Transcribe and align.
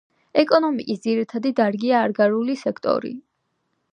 ეკონომიკის 0.43 1.01
ძირითადი 1.03 1.51
დარგია 1.59 2.01
აგრარული 2.07 2.57
სექტორი. 2.65 3.15